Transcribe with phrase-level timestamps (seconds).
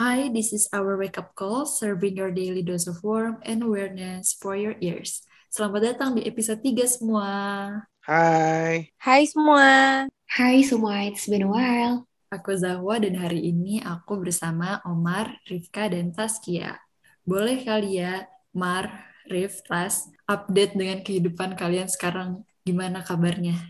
[0.00, 4.32] Hi, this is our wake up call, serving your daily dose of warmth and awareness
[4.32, 5.20] for your ears.
[5.52, 7.28] Selamat datang di episode 3 semua.
[8.00, 8.88] Hai.
[8.96, 10.08] Hai semua.
[10.32, 12.08] Hai semua, it's been a while.
[12.32, 16.80] Aku Zahwa dan hari ini aku bersama Omar, Rifka, dan Taskia.
[17.28, 18.24] Boleh kali ya,
[18.56, 18.88] Mar,
[19.28, 22.48] Rif, Tas, update dengan kehidupan kalian sekarang.
[22.64, 23.60] Gimana kabarnya?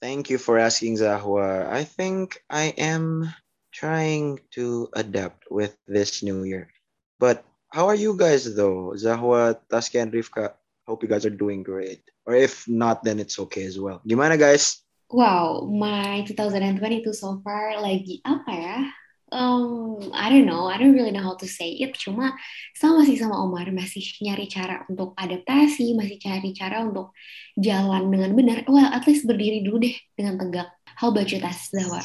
[0.00, 1.68] Thank you for asking Zahwa.
[1.68, 3.28] I think I am
[3.76, 6.72] trying to adapt with this new year.
[7.20, 8.96] But how are you guys though?
[8.96, 10.56] Zahwa, Taskia, and Rifka.
[10.88, 12.00] Hope you guys are doing great.
[12.24, 14.00] Or if not, then it's okay as well.
[14.08, 14.80] Gimana guys?
[15.12, 18.78] Wow, my 2022 so far lagi apa ya?
[19.26, 21.98] Um, I don't know, I don't really know how to say it.
[21.98, 22.34] Cuma
[22.74, 27.12] sama masih sama Omar masih nyari cara untuk adaptasi, masih cari cara untuk
[27.58, 28.58] jalan dengan benar.
[28.70, 30.70] Well, at least berdiri dulu deh dengan tegak.
[30.98, 32.02] How about you, Tas Zahwa?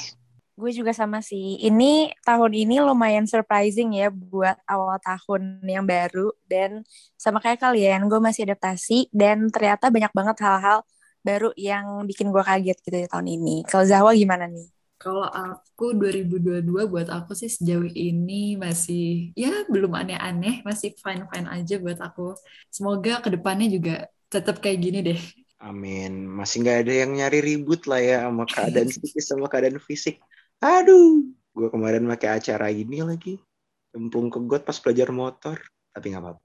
[0.61, 1.57] Gue juga sama sih.
[1.57, 6.29] Ini tahun ini lumayan surprising ya buat awal tahun yang baru.
[6.45, 6.85] Dan
[7.17, 9.09] sama kayak kalian, gue masih adaptasi.
[9.09, 10.85] Dan ternyata banyak banget hal-hal
[11.25, 13.65] baru yang bikin gue kaget gitu di tahun ini.
[13.65, 14.69] Kalau Zahwa gimana nih?
[15.01, 21.81] Kalau aku 2022 buat aku sih sejauh ini masih ya belum aneh-aneh, masih fine-fine aja
[21.81, 22.37] buat aku.
[22.69, 25.17] Semoga ke depannya juga tetap kayak gini deh.
[25.57, 26.29] Amin.
[26.29, 30.21] Masih nggak ada yang nyari ribut lah ya sama keadaan psikis sama keadaan fisik.
[30.61, 31.25] Aduh,
[31.57, 33.41] gue kemarin pakai acara ini lagi.
[33.89, 35.57] Tempung ke got pas belajar motor.
[35.89, 36.41] Tapi nggak apa-apa.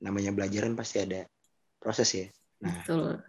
[0.00, 1.28] Namanya belajaran pasti ada
[1.76, 2.26] proses ya.
[2.64, 3.22] Nah, Betul.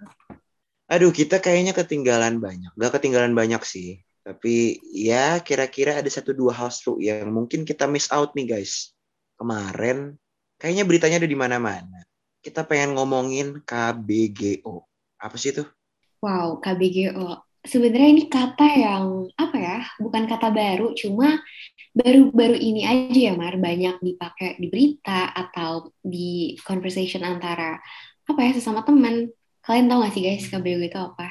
[0.89, 2.73] aduh kita kayaknya ketinggalan banyak.
[2.73, 4.01] Gak ketinggalan banyak sih.
[4.25, 8.93] Tapi ya kira-kira ada satu dua hal seru yang mungkin kita miss out nih guys.
[9.37, 10.17] Kemarin
[10.57, 11.99] kayaknya beritanya ada di mana-mana.
[12.41, 14.85] Kita pengen ngomongin KBGO.
[15.19, 15.65] Apa sih itu?
[16.23, 17.41] Wow, KBGO.
[17.65, 19.48] Sebenarnya ini kata yang apa
[20.01, 21.39] Bukan kata baru, cuma
[21.95, 27.79] baru-baru ini aja ya Mar banyak dipakai di berita atau di conversation antara
[28.27, 29.31] apa ya sesama teman.
[29.63, 31.29] Kalian tahu gak sih guys KBGO itu apa?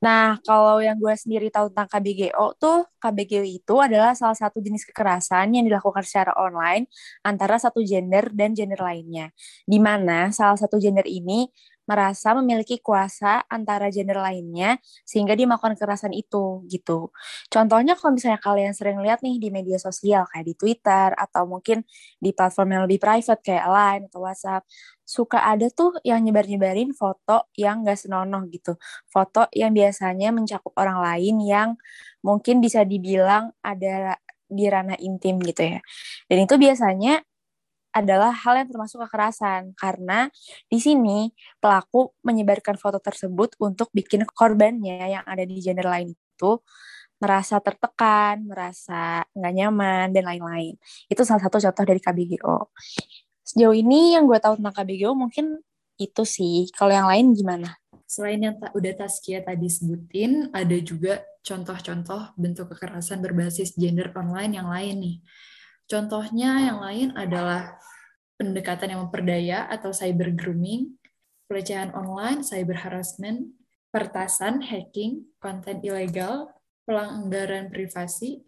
[0.00, 4.84] Nah, kalau yang gue sendiri tahu tentang KBGO tuh, KBGO itu adalah salah satu jenis
[4.86, 6.86] kekerasan yang dilakukan secara online
[7.24, 9.32] antara satu gender dan gender lainnya.
[9.64, 11.48] Di mana salah satu gender ini
[11.90, 17.10] merasa memiliki kuasa antara gender lainnya sehingga dia melakukan kekerasan itu gitu.
[17.50, 21.82] Contohnya kalau misalnya kalian sering lihat nih di media sosial kayak di Twitter atau mungkin
[22.22, 24.62] di platform yang lebih private kayak Line atau WhatsApp,
[25.02, 28.78] suka ada tuh yang nyebar-nyebarin foto yang gak senonoh gitu.
[29.10, 31.68] Foto yang biasanya mencakup orang lain yang
[32.24, 34.16] mungkin bisa dibilang ada
[34.50, 35.80] di ranah intim gitu ya.
[36.26, 37.22] Dan itu biasanya
[37.90, 40.30] adalah hal yang termasuk kekerasan karena
[40.70, 46.52] di sini pelaku menyebarkan foto tersebut untuk bikin korbannya yang ada di gender lain itu
[47.20, 50.74] merasa tertekan, merasa nggak nyaman dan lain-lain.
[51.10, 52.72] Itu salah satu contoh dari KBGO.
[53.44, 55.60] Sejauh ini yang gue tahu tentang KBGO mungkin
[56.00, 56.72] itu sih.
[56.72, 57.76] Kalau yang lain gimana?
[58.10, 64.58] Selain yang ta- udah Taskia tadi sebutin, ada juga contoh-contoh bentuk kekerasan berbasis gender online
[64.58, 65.16] yang lain nih.
[65.86, 67.78] Contohnya yang lain adalah
[68.34, 70.98] pendekatan yang memperdaya atau cyber grooming,
[71.46, 73.54] pelecehan online, cyber harassment,
[73.94, 76.50] pertasan, hacking, konten ilegal,
[76.90, 78.42] pelanggaran privasi,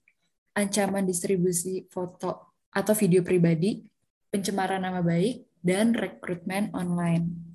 [0.59, 3.79] ancaman distribusi foto atau video pribadi,
[4.27, 7.52] pencemaran nama baik, dan rekrutmen online.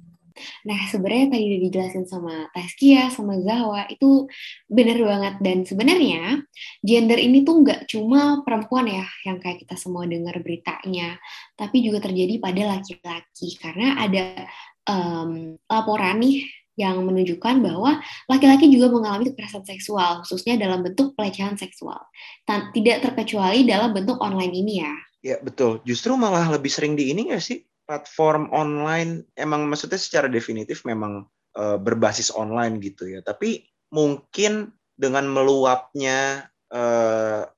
[0.66, 4.26] Nah, sebenarnya tadi udah dijelasin sama Taskia, sama Zahwa, itu
[4.70, 5.36] bener banget.
[5.42, 6.42] Dan sebenarnya
[6.82, 11.18] gender ini tuh nggak cuma perempuan ya, yang kayak kita semua dengar beritanya,
[11.58, 13.48] tapi juga terjadi pada laki-laki.
[13.58, 14.48] Karena ada
[14.88, 17.98] um, laporan nih yang menunjukkan bahwa
[18.30, 21.98] laki-laki juga mengalami kekerasan seksual, khususnya dalam bentuk pelecehan seksual.
[22.46, 24.94] Tidak terkecuali dalam bentuk online ini ya.
[25.26, 25.82] Ya betul.
[25.82, 27.66] Justru malah lebih sering di ini nggak sih?
[27.88, 31.24] Platform online emang maksudnya secara definitif memang
[31.56, 33.24] uh, berbasis online gitu ya.
[33.24, 33.64] Tapi
[33.96, 36.52] mungkin dengan meluapnya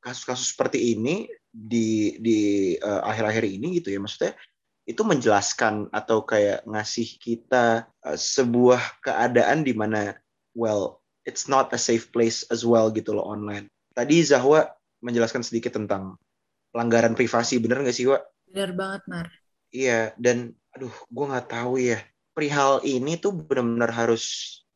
[0.05, 2.39] kasus-kasus uh, seperti ini di di
[2.77, 4.37] akhir-akhir uh, ini gitu ya, maksudnya
[4.85, 10.13] itu menjelaskan atau kayak ngasih kita uh, sebuah keadaan di mana
[10.53, 13.69] well it's not a safe place as well gitu loh online.
[13.93, 14.65] Tadi Zahwa
[15.01, 16.17] menjelaskan sedikit tentang
[16.73, 18.21] pelanggaran privasi, bener nggak sih, Wak?
[18.49, 19.27] Bener banget, Mar.
[19.69, 21.99] Iya, dan aduh, gue nggak tahu ya.
[22.33, 24.23] Perihal ini tuh benar-benar harus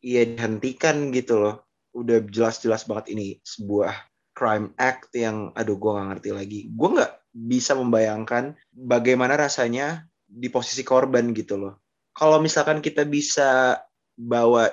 [0.04, 1.56] ya dihentikan gitu loh.
[1.94, 3.94] Udah jelas-jelas banget ini sebuah
[4.34, 6.60] crime act yang, aduh, gue nggak ngerti lagi.
[6.74, 11.82] Gue nggak bisa membayangkan bagaimana rasanya di posisi korban gitu loh.
[12.14, 13.82] Kalau misalkan kita bisa
[14.14, 14.70] bawa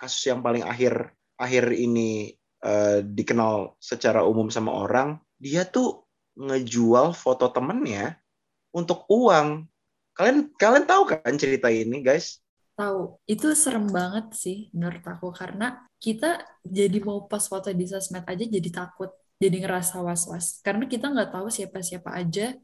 [0.00, 2.32] kasus yang paling akhir akhir ini
[2.64, 8.16] uh, dikenal secara umum sama orang, dia tuh ngejual foto temennya
[8.78, 9.66] untuk uang.
[10.14, 12.38] Kalian kalian tahu kan cerita ini, guys?
[12.78, 13.18] Tahu.
[13.26, 18.44] Itu serem banget sih menurut aku karena kita jadi mau post foto di sosmed aja
[18.46, 19.10] jadi takut,
[19.42, 20.62] jadi ngerasa was-was.
[20.62, 22.54] Karena kita nggak tahu siapa-siapa aja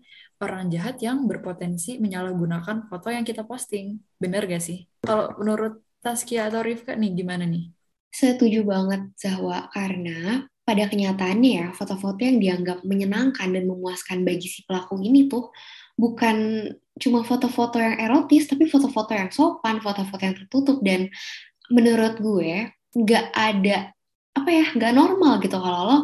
[0.42, 4.02] orang jahat yang berpotensi menyalahgunakan foto yang kita posting.
[4.18, 4.86] Bener gak sih?
[5.02, 7.70] Kalau menurut Taskia atau Rifka nih gimana nih?
[8.14, 14.62] Setuju banget Zahwa, karena pada kenyataannya ya, foto-foto yang dianggap menyenangkan dan memuaskan bagi si
[14.64, 15.50] pelaku ini tuh
[15.94, 16.68] bukan
[16.98, 21.10] cuma foto-foto yang erotis, tapi foto-foto yang sopan, foto-foto yang tertutup, dan
[21.70, 23.90] menurut gue nggak ada
[24.34, 25.98] apa ya nggak normal gitu kalau lo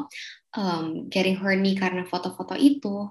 [0.58, 3.06] um, getting horny karena foto-foto itu.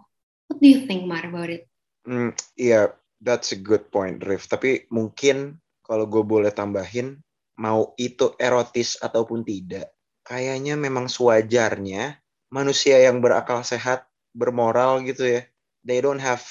[0.49, 1.69] What do you think Mar about it?
[2.03, 4.49] Hmm, yeah, that's a good point, Rif.
[4.49, 7.21] Tapi mungkin kalau gue boleh tambahin,
[7.59, 9.93] mau itu erotis ataupun tidak,
[10.25, 12.17] kayaknya memang sewajarnya
[12.49, 15.41] manusia yang berakal sehat, bermoral gitu ya,
[15.85, 16.41] they don't have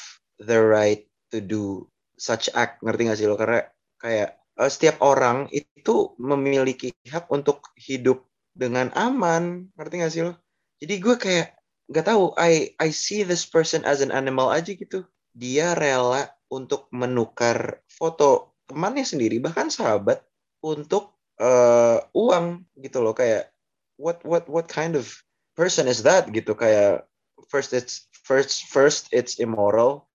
[0.43, 1.05] the right
[1.35, 1.87] to do
[2.19, 3.39] such act, ngerti gak sih lo?
[3.39, 3.63] Karena
[3.99, 10.35] kayak uh, setiap orang itu memiliki hak untuk hidup dengan aman, ngerti gak sih lo?
[10.79, 11.59] Jadi gue kayak
[11.91, 15.07] gak tahu, I I see this person as an animal aja gitu.
[15.35, 20.21] Dia rela untuk menukar foto temannya sendiri bahkan sahabat
[20.65, 23.53] untuk uh, uang gitu loh kayak
[23.97, 25.09] what what what kind of
[25.57, 27.05] person is that gitu kayak
[27.49, 30.08] first it's first first it's immoral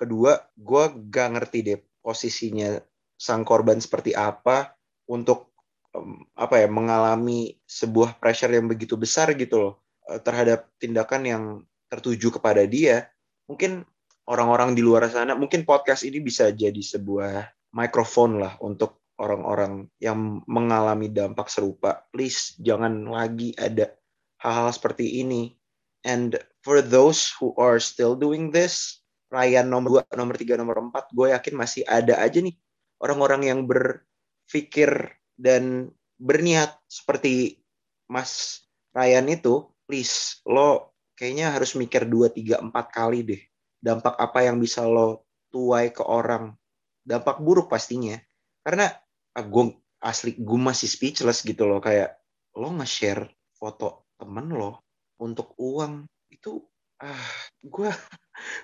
[0.00, 2.80] kedua gue gak ngerti deh posisinya
[3.20, 4.72] sang korban seperti apa
[5.12, 5.52] untuk
[5.92, 9.74] um, apa ya mengalami sebuah pressure yang begitu besar gitu loh
[10.08, 11.44] uh, terhadap tindakan yang
[11.92, 13.12] tertuju kepada dia
[13.44, 13.84] mungkin
[14.24, 17.44] orang-orang di luar sana mungkin podcast ini bisa jadi sebuah
[17.76, 22.08] mikrofon lah untuk orang-orang yang mengalami dampak serupa.
[22.08, 23.92] Please jangan lagi ada
[24.40, 25.52] hal-hal seperti ini.
[26.00, 28.99] And for those who are still doing this,
[29.30, 32.54] Ryan nomor 2, nomor 3, nomor 4, gue yakin masih ada aja nih
[33.00, 35.88] orang-orang yang berpikir dan
[36.20, 37.62] berniat seperti
[38.10, 38.62] Mas
[38.92, 43.42] Ryan itu, please lo kayaknya harus mikir 2, 3, 4 kali deh.
[43.80, 46.52] Dampak apa yang bisa lo tuai ke orang.
[47.00, 48.18] Dampak buruk pastinya.
[48.60, 48.92] Karena
[49.32, 52.16] ah, gue asli gue masih speechless gitu loh kayak
[52.56, 54.84] lo nge-share foto temen lo
[55.20, 56.60] untuk uang itu
[57.00, 57.26] ah
[57.64, 57.90] gue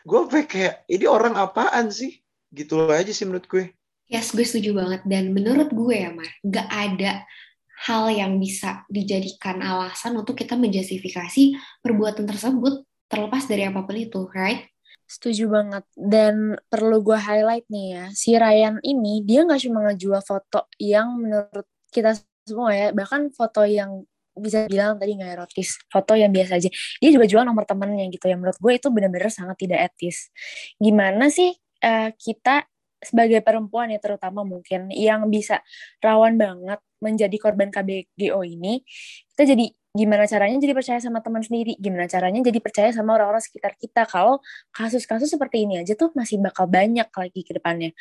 [0.05, 2.21] gue kayak ini orang apaan sih?
[2.53, 3.65] Gitu loh aja sih menurut gue.
[4.07, 5.03] Yes gue setuju banget.
[5.09, 7.27] Dan menurut gue ya Mar gak ada
[7.85, 14.25] hal yang bisa dijadikan alasan untuk kita menjustifikasi perbuatan tersebut terlepas dari apa pun itu
[14.33, 14.65] right?
[15.07, 15.85] Setuju banget.
[15.95, 21.15] Dan perlu gue highlight nih ya, si Ryan ini dia nggak cuma ngejual foto yang
[21.15, 24.03] menurut kita semua ya, bahkan foto yang
[24.37, 26.71] bisa bilang tadi nggak erotis, foto yang biasa aja.
[27.01, 28.37] Dia juga jual nomor temennya gitu ya.
[28.37, 30.31] Menurut gue itu benar-benar sangat tidak etis.
[30.77, 31.51] Gimana sih
[31.83, 32.69] uh, kita
[33.01, 35.61] sebagai perempuan ya terutama mungkin yang bisa
[36.01, 38.81] rawan banget menjadi korban KBGO ini,
[39.37, 43.41] kita jadi gimana caranya jadi percaya sama teman sendiri, gimana caranya jadi percaya sama orang-orang
[43.45, 44.05] sekitar kita.
[44.09, 44.41] Kalau
[44.73, 47.93] kasus-kasus seperti ini aja tuh masih bakal banyak lagi ke depannya.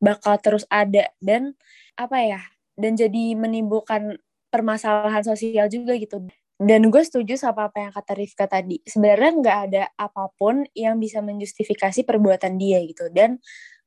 [0.00, 1.56] Bakal terus ada dan
[1.96, 2.40] apa ya,
[2.76, 4.16] dan jadi menimbulkan
[4.52, 6.28] permasalahan sosial juga gitu.
[6.62, 8.78] Dan gue setuju sama apa yang kata Rifka tadi.
[8.84, 13.10] Sebenarnya nggak ada apa pun yang bisa menjustifikasi perbuatan dia gitu.
[13.10, 13.40] Dan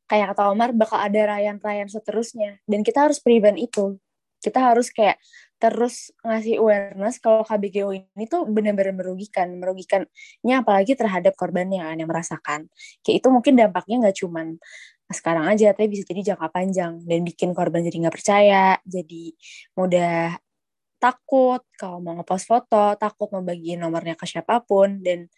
[0.09, 2.59] kayak kata Omar, bakal ada rayan-rayan seterusnya.
[2.67, 3.95] Dan kita harus prevent itu.
[4.43, 5.21] Kita harus kayak
[5.55, 12.09] terus ngasih awareness kalau KBGO ini tuh benar-benar merugikan, merugikannya apalagi terhadap korbannya kan yang
[12.11, 12.67] merasakan.
[13.01, 14.59] Kayak itu mungkin dampaknya nggak cuman
[15.09, 19.23] sekarang aja, tapi bisa jadi jangka panjang dan bikin korban jadi nggak percaya, jadi
[19.77, 20.41] mudah
[21.05, 25.29] takut kalau mau ngepost foto, takut mau bagiin nomornya ke siapa pun dan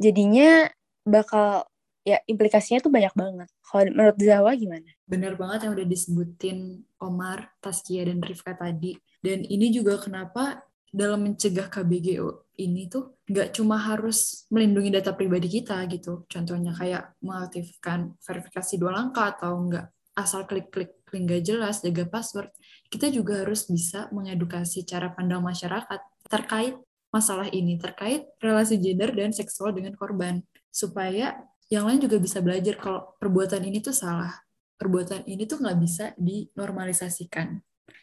[0.00, 0.64] jadinya
[1.04, 1.68] bakal
[2.06, 3.48] ya implikasinya tuh banyak banget.
[3.60, 4.88] Kalau menurut Zawa gimana?
[5.04, 6.58] Bener banget yang udah disebutin
[7.02, 8.96] Omar, Taskia, dan Rifka tadi.
[9.20, 15.60] Dan ini juga kenapa dalam mencegah KBGO ini tuh nggak cuma harus melindungi data pribadi
[15.60, 16.24] kita gitu.
[16.30, 19.86] Contohnya kayak mengaktifkan verifikasi dua langkah atau nggak
[20.16, 22.50] asal klik-klik link gak jelas, jaga password.
[22.90, 26.74] Kita juga harus bisa mengedukasi cara pandang masyarakat terkait
[27.14, 30.42] masalah ini, terkait relasi gender dan seksual dengan korban.
[30.70, 31.38] Supaya
[31.70, 34.34] yang lain juga bisa belajar kalau perbuatan ini tuh salah.
[34.76, 37.58] Perbuatan ini tuh nggak bisa dinormalisasikan.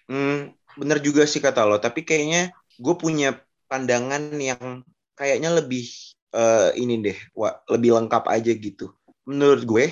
[0.09, 3.39] Hmm, bener juga sih kata lo, tapi kayaknya gue punya
[3.71, 4.83] pandangan yang
[5.15, 5.85] kayaknya lebih
[6.33, 8.91] uh, ini deh, wah, lebih lengkap aja gitu.
[9.23, 9.85] Menurut gue,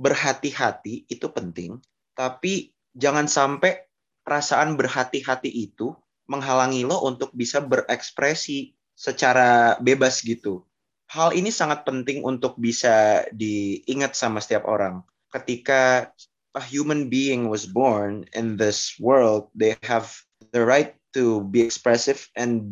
[0.00, 1.76] berhati-hati itu penting,
[2.20, 3.88] tapi jangan sampai
[4.20, 5.96] perasaan berhati-hati itu
[6.28, 10.68] menghalangi lo untuk bisa berekspresi secara bebas gitu
[11.10, 15.02] hal ini sangat penting untuk bisa diingat sama setiap orang.
[15.34, 16.14] Ketika
[16.54, 20.14] a human being was born in this world, they have
[20.54, 22.62] the right to be expressive and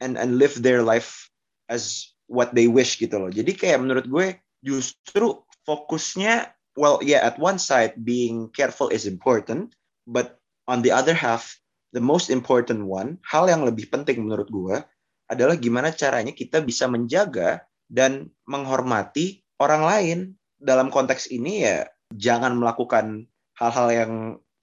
[0.00, 1.28] and and live their life
[1.68, 3.28] as what they wish gitu loh.
[3.28, 4.26] Jadi kayak menurut gue
[4.64, 9.74] justru fokusnya well yeah at one side being careful is important
[10.06, 11.58] but on the other half
[11.94, 14.76] the most important one hal yang lebih penting menurut gue
[15.28, 20.18] adalah gimana caranya kita bisa menjaga dan menghormati orang lain.
[20.64, 23.28] Dalam konteks ini ya jangan melakukan
[23.60, 24.12] hal-hal yang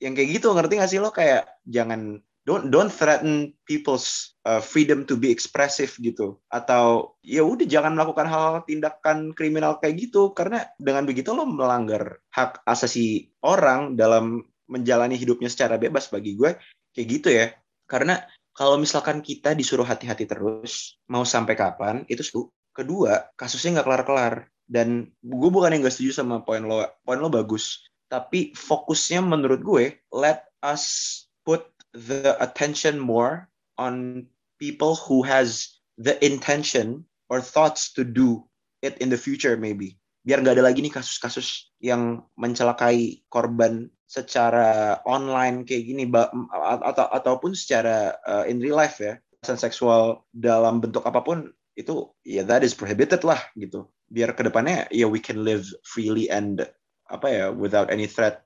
[0.01, 1.13] yang kayak gitu ngerti gak sih lo?
[1.13, 6.41] Kayak jangan don't don't threaten people's uh, freedom to be expressive gitu.
[6.49, 10.33] Atau ya udah jangan melakukan hal-hal tindakan kriminal kayak gitu.
[10.33, 16.57] Karena dengan begitu lo melanggar hak asasi orang dalam menjalani hidupnya secara bebas bagi gue
[16.95, 17.53] kayak gitu ya.
[17.85, 18.17] Karena
[18.51, 22.23] kalau misalkan kita disuruh hati-hati terus mau sampai kapan itu
[22.71, 24.35] kedua kasusnya nggak kelar-kelar.
[24.71, 27.83] Dan gue bukan yang gak setuju sama poin lo poin lo bagus.
[28.07, 30.83] Tapi fokusnya menurut gue let us
[31.93, 34.25] the attention more on
[34.59, 38.43] people who has the intention or thoughts to do
[38.81, 39.97] it in the future maybe.
[40.21, 46.05] Biar nggak ada lagi nih kasus-kasus yang mencelakai korban secara online kayak gini
[46.85, 49.17] atau ataupun secara uh, in real life ya.
[49.41, 53.89] Kekerasan seksual dalam bentuk apa pun itu ya that is prohibited lah gitu.
[54.13, 56.61] Biar ke depannya ya we can live freely and
[57.09, 58.45] apa ya without any threat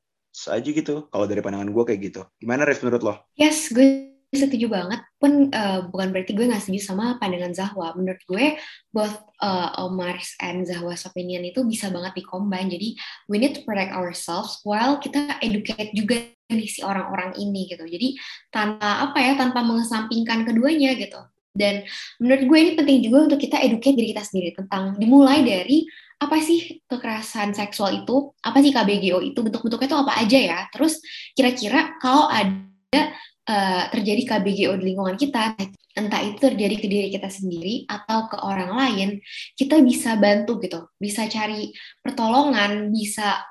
[0.52, 2.22] aja gitu kalau dari pandangan gue kayak gitu.
[2.40, 3.14] Gimana Rif menurut lo?
[3.40, 5.02] Yes gue setuju banget.
[5.16, 7.96] Pun uh, bukan berarti gue nggak setuju sama pandangan Zahwa.
[7.96, 8.60] Menurut gue
[8.92, 12.96] both uh, Omar's and Zahwa's opinion itu bisa banget dikombin jadi
[13.32, 17.88] we need to protect ourselves while kita educate juga nih si orang-orang ini gitu.
[17.88, 18.20] Jadi
[18.52, 21.20] tanpa apa ya tanpa mengesampingkan keduanya gitu
[21.56, 21.88] dan
[22.20, 26.40] menurut gue ini penting juga untuk kita educate diri kita sendiri tentang dimulai dari apa
[26.40, 30.60] sih kekerasan seksual itu, apa sih KBGO itu, bentuk-bentuknya itu apa aja ya.
[30.72, 31.04] Terus
[31.36, 33.02] kira-kira kalau ada
[33.48, 35.56] uh, terjadi KBGO di lingkungan kita,
[35.96, 39.10] entah itu terjadi ke diri kita sendiri atau ke orang lain,
[39.56, 43.44] kita bisa bantu gitu, bisa cari pertolongan, bisa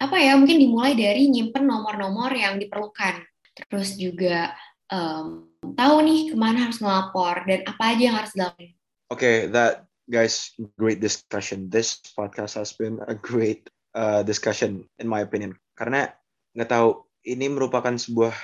[0.00, 3.20] apa ya mungkin dimulai dari nyimpen nomor-nomor yang diperlukan.
[3.68, 4.56] Terus juga
[4.90, 8.68] um, tahu nih ke mana harus ngelapor dan apa aja yang harus dilakukan.
[9.10, 11.70] Oke, okay, that guys, great discussion.
[11.70, 15.58] This podcast has been a great uh, discussion in my opinion.
[15.74, 16.10] Karena
[16.54, 18.34] nggak tahu ini merupakan sebuah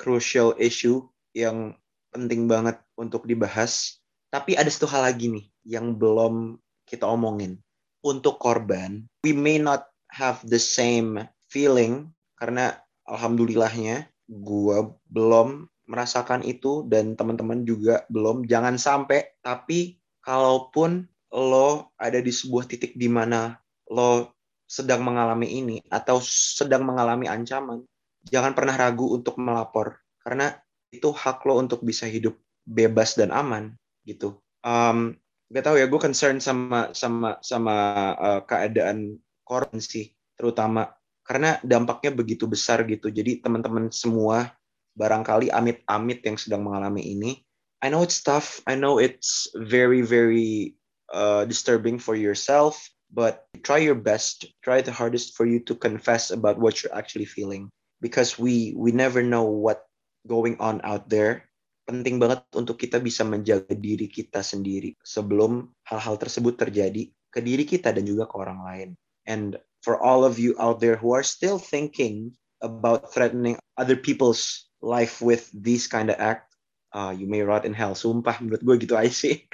[0.00, 1.04] crucial issue
[1.36, 1.76] yang
[2.12, 4.00] penting banget untuk dibahas.
[4.32, 6.56] Tapi ada satu hal lagi nih yang belum
[6.88, 7.60] kita omongin.
[8.02, 12.74] Untuk korban, we may not have the same feeling karena
[13.06, 14.78] alhamdulillahnya gue
[15.12, 18.46] belum merasakan itu dan teman-teman juga belum.
[18.46, 23.56] Jangan sampai tapi kalaupun lo ada di sebuah titik di mana
[23.90, 24.36] lo
[24.68, 27.84] sedang mengalami ini atau sedang mengalami ancaman
[28.28, 29.98] jangan pernah ragu untuk melapor.
[30.22, 30.54] Karena
[30.92, 33.74] itu hak lo untuk bisa hidup bebas dan aman
[34.06, 34.38] gitu.
[34.62, 35.18] Um,
[35.50, 37.76] gak tahu ya gue concern sama sama sama
[38.14, 40.94] uh, keadaan korban sih terutama.
[41.22, 43.10] Karena dampaknya begitu besar gitu.
[43.10, 44.50] Jadi teman-teman semua
[44.96, 47.40] barangkali amit-amit yang sedang mengalami ini.
[47.82, 48.62] I know it's tough.
[48.68, 50.78] I know it's very, very
[51.10, 52.78] uh, disturbing for yourself,
[53.10, 54.46] but try your best.
[54.62, 57.66] Try the hardest for you to confess about what you're actually feeling,
[57.98, 59.90] because we we never know what
[60.30, 61.50] going on out there.
[61.82, 67.66] Penting banget untuk kita bisa menjaga diri kita sendiri sebelum hal-hal tersebut terjadi ke diri
[67.66, 68.88] kita dan juga ke orang lain.
[69.26, 74.70] And for all of you out there who are still thinking about threatening other people's
[74.82, 76.52] life with this kind of act,
[76.92, 77.94] uh, you may rot in hell.
[77.94, 79.46] Sumpah menurut gue gitu aja sih.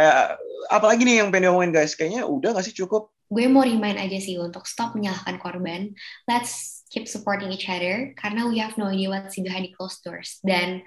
[0.00, 0.34] uh,
[0.76, 3.12] apalagi nih yang pengen ngomongin guys, kayaknya udah gak sih cukup?
[3.32, 5.96] Gue mau remind aja sih untuk stop menyalahkan korban.
[6.28, 10.36] Let's keep supporting each other karena we have no idea what's behind the closed doors.
[10.44, 10.84] Dan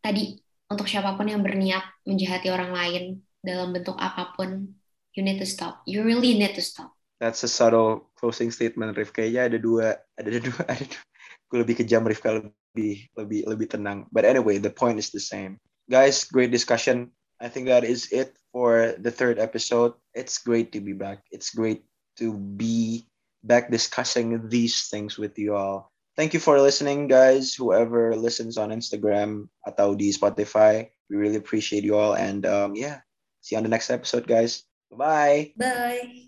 [0.00, 0.40] tadi
[0.72, 3.04] untuk siapa pun yang berniat menjahati orang lain
[3.44, 4.72] dalam bentuk apa pun,
[5.12, 5.84] you need to stop.
[5.84, 6.96] You really need to stop.
[7.20, 9.12] That's a subtle closing statement, Rif.
[9.12, 9.86] Kayaknya ada dua,
[10.16, 11.11] ada dua, ada dua.
[11.52, 14.08] Gue lebih kejam, Rif, kalau lebih lebih lebih tenang.
[14.08, 15.60] But anyway, the point is the same.
[15.92, 17.12] Guys, great discussion.
[17.36, 19.92] I think that is it for the third episode.
[20.16, 21.20] It's great to be back.
[21.28, 21.84] It's great
[22.16, 23.04] to be
[23.44, 25.92] back discussing these things with you all.
[26.16, 27.52] Thank you for listening, guys.
[27.52, 32.14] Whoever listens on Instagram atau di Spotify, we really appreciate you all.
[32.14, 33.00] And um, yeah,
[33.40, 34.64] see you on the next episode, guys.
[34.92, 35.56] Bye.
[35.56, 36.20] Bye.